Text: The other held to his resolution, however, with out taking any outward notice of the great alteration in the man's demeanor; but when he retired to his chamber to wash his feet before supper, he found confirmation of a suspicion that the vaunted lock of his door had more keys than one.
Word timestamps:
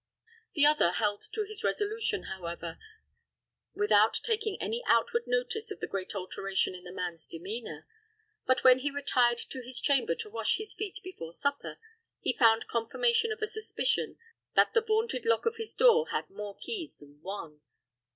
The 0.55 0.65
other 0.65 0.93
held 0.93 1.21
to 1.31 1.43
his 1.43 1.63
resolution, 1.63 2.23
however, 2.23 2.79
with 3.75 3.91
out 3.91 4.19
taking 4.23 4.59
any 4.59 4.83
outward 4.87 5.27
notice 5.27 5.69
of 5.69 5.79
the 5.79 5.85
great 5.85 6.15
alteration 6.15 6.73
in 6.73 6.85
the 6.85 6.91
man's 6.91 7.27
demeanor; 7.27 7.85
but 8.47 8.63
when 8.63 8.79
he 8.79 8.89
retired 8.89 9.37
to 9.37 9.61
his 9.61 9.79
chamber 9.79 10.15
to 10.15 10.27
wash 10.31 10.57
his 10.57 10.73
feet 10.73 10.97
before 11.03 11.33
supper, 11.33 11.77
he 12.19 12.33
found 12.33 12.65
confirmation 12.67 13.31
of 13.31 13.43
a 13.43 13.45
suspicion 13.47 14.17
that 14.55 14.73
the 14.73 14.81
vaunted 14.81 15.23
lock 15.23 15.45
of 15.45 15.57
his 15.57 15.75
door 15.75 16.09
had 16.09 16.31
more 16.31 16.57
keys 16.57 16.95
than 16.97 17.21
one. 17.21 17.61